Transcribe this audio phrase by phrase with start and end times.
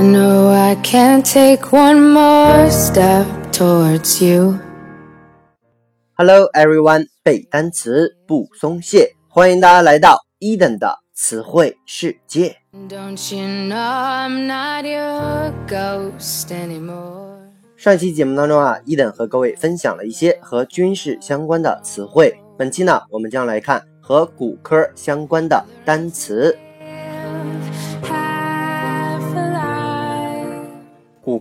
[0.00, 4.58] No, I can't take one more step towards you.
[6.16, 12.56] Hello everyone，背单词不松懈，欢迎大家来到 Eden 的词汇世界。
[12.88, 17.38] Don't you know I'm not your ghost anymore?
[17.76, 22.36] 上一期节目当中啊，一等和各位分享了一些和军事相关的词汇。
[22.58, 26.58] 本期呢，我们将来看和骨科相关的单词。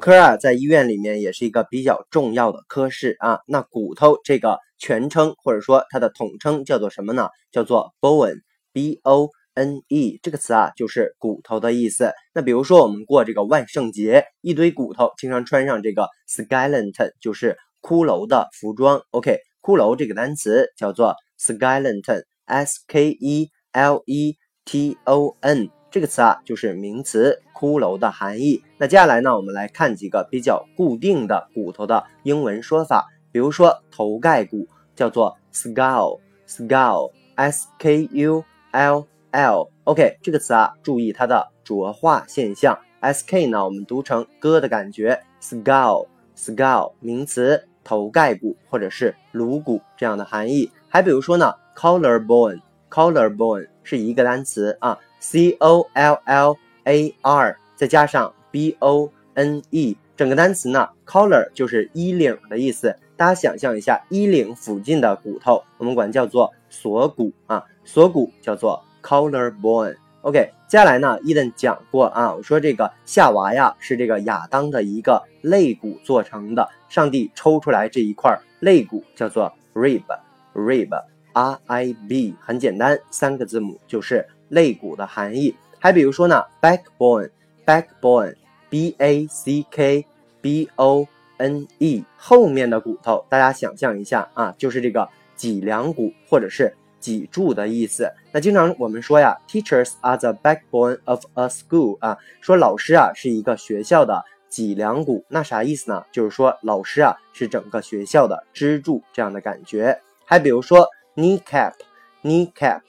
[0.03, 3.39] 科啊，在医院里面也是一个比较重要的科室啊。
[3.47, 7.29] 那骨头这个全称或者说它的统称叫做什么呢？
[7.53, 12.11] 叫做 bone，b o n e 这个词啊，就是骨头的意思。
[12.33, 18.99] 那比如说我们过这个万圣节，一堆骨头经常穿上这个 skeleton，就是骷髅的服装。
[19.11, 24.35] OK，骷髅这个单词叫做 skeleton，s k e l e
[24.65, 25.69] t o n。
[25.93, 28.63] 这个词啊，就是名词“骷髅”的含义。
[28.79, 33.05] 那接下来呢，我们来看几个比较固定的骨头的英文说法。
[33.31, 39.69] 比如说头盖骨叫做 skull，skull，s k u l l。
[39.83, 50.71] OK，这个词啊，注意它的浊化现象，s k 呢，我们读成哥的感觉，skull，skull，名词，头盖骨或者是颅骨这样的含义。
[50.89, 54.97] 还比如说呢，collarbone，collarbone 是一个单词啊。
[55.23, 62.93] C O L L A R 再加上 B O N E，整个单词呢，collar 就是衣领的意思。
[63.15, 69.95] 大家想象一下，衣领附近的骨头，我们管叫做锁骨啊，锁骨叫做 collarbone。
[70.23, 84.27] OK，接下来呢，伊登讲过啊，我说这个夏娃呀是这个亚当的一个肋骨做成的，上帝抽出来这一块肋骨叫做 rib，rib，R I B，很简单，三个字母就是。
[84.53, 90.05] 肋骨的含义，还比如说呢，backbone，backbone，b a c k
[90.41, 98.13] b o n e，后面的骨头，大家想象一下啊，就是这个脊梁骨或者是脊柱的意思。
[98.31, 106.05] 那经常我们说呀，teachers are the backbone of a school 啊，说老师啊是一个学校的脊梁骨，那啥意思呢？
[106.11, 109.99] 就是说老师啊是整个学校的支柱这样的感觉。
[110.25, 112.81] 还比如说 kneecap，kneecap。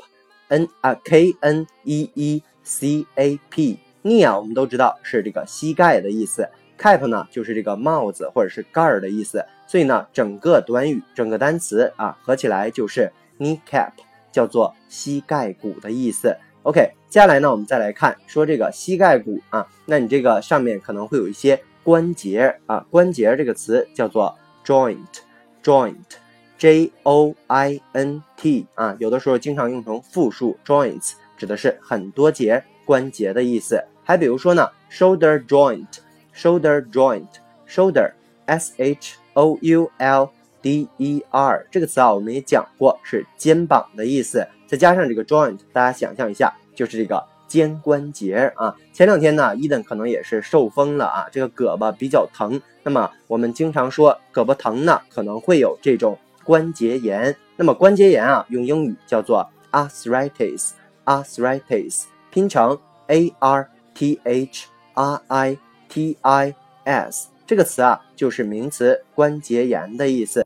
[0.54, 6.48] N 啊，k n e e c a p，knee 啊，我们都知道是这个膝盖的意思
[6.78, 13.90] ，cap 呢就是这个帽子或者是盖儿的意思，所以呢，整个短语整个单词啊合起来就是 kneecap，
[14.30, 16.36] 叫做膝盖骨的意思。
[16.62, 24.34] OK，接下来呢，我们再来看说这个膝盖骨啊，那你这个上面可能会有一些关节啊，关节这个词叫做
[24.64, 25.94] joint，joint。
[26.56, 33.84] J O I N T 啊，有的时候经常用成复数 joints，指的是很多节关节的意思。
[34.04, 40.30] 还比如说呢，shoulder joint，shoulder joint，shoulder，S H O U L
[40.62, 48.74] D E R 这个词啊，我们也讲过是肩膀的意思，再加上这个 joint，大家想象一下，就是这个肩关节啊。
[48.92, 52.60] 前两天呢，伊登可能也是受风了啊，这个胳膊比较疼。
[52.84, 56.16] 那么我们经常说胳膊疼呢，可能会有这种。
[56.44, 62.78] 关节炎，那么关节炎啊，用英语叫做 arthritis，arthritis 拼成
[63.08, 70.44] a r t h r i t i s，这个词啊就是名词关节炎的意思。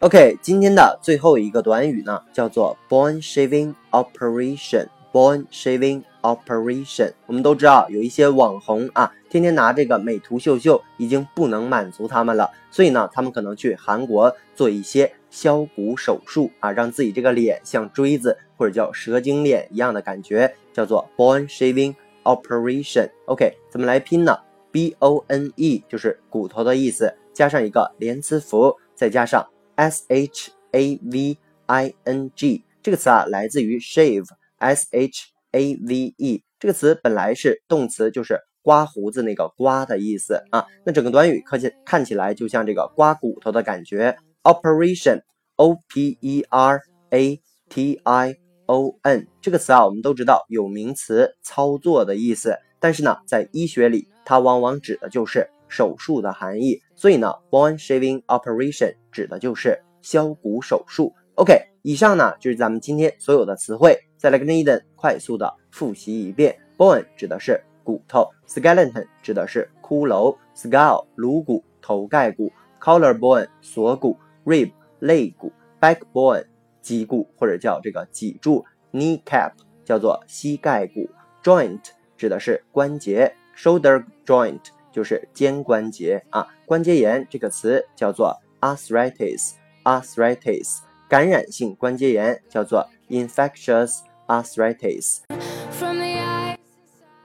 [0.00, 4.88] OK，今天的最后一个短语呢，叫做 bone shaving operation。
[5.12, 20.52] bone shaving operation，我们都知道有一些网红啊，天天拿这个美图秀秀，已经不能满足他们了，所以呢，他们可能去韩国做一些削骨手术啊，让自己这个脸像锥子或者叫蛇精脸一样的感觉。
[20.72, 23.10] 叫做 bone shaving operation。
[23.26, 24.36] OK，怎么来拼呢
[24.70, 35.76] ？B O N E 就是骨头的意思，加上一个连词符，再加上 S H A V I N G 这个词啊，来自于 shave，S H A
[35.86, 40.66] V E 这个词本来是动词，就是刮胡子那个刮的意思啊。
[40.84, 44.16] 那整个短语看起看起来就像这个刮骨头的感觉。
[44.42, 46.80] Operation，O P E R
[47.10, 48.41] A T I。
[48.72, 56.80] O n 这个词啊，我们都知道有名词操作的意思，但是呢，在医学里，它往往指的就是手术的含义。
[56.94, 61.12] 所以呢，bone shaving operation 指的就是削骨手术。
[61.34, 66.56] OK，以上呢就是咱们今天所有的词汇，再来跟着 Eden 快速的复习一遍。
[66.78, 72.50] bone 指的是骨头，skeleton 指的是骷髅，skull 颅骨、头盖骨
[72.80, 76.44] ，collarbone 锁骨，rib 肋骨，backbone。
[76.82, 79.52] 脊骨或者叫这个脊柱，knee cap
[79.84, 81.08] 叫做膝盖骨
[81.42, 81.80] ，joint
[82.16, 84.60] 指的是关节，shoulder joint
[84.90, 86.46] 就是肩关节啊。
[86.66, 95.20] 关节炎这个词叫做 arthritis，arthritis 感染性关节炎叫做 infectious arthritis。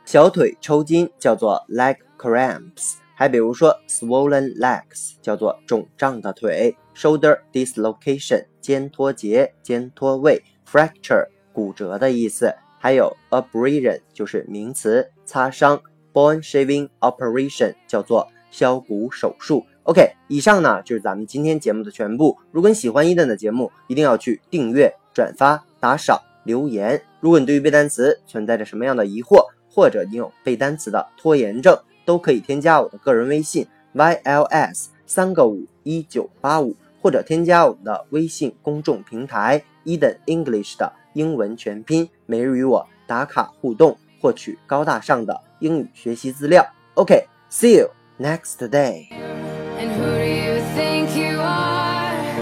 [0.05, 2.99] 小腿抽筋叫做 leg cramps。
[3.19, 15.79] 还比如说，swollen legs 叫做肿胀的腿，shoulder dislocation 肩脱节、肩脱位，fracture 骨折的意思，还有 abrasion 就是名词，擦伤
[16.11, 19.63] ，bone shaving operation 叫做削骨手术。
[19.83, 22.37] OK，以上呢就是咱们今天节目的全部。
[22.51, 27.01] 如果你喜欢伊顿的节目，一定要去订阅、转发、打赏、留言。
[27.21, 36.75] 如果你对于背单词存在着什么样的疑惑，或者你有背单词的拖延症，都可以添加我的个人微信 yls 三个五一九八五，
[37.07, 43.97] 或者添加我们的微信公众平台 Eden English 的英文全拼，每日与我打卡互动。
[44.19, 46.65] 获取高大上的英语学习资料。
[46.95, 50.36] OK，see you next day。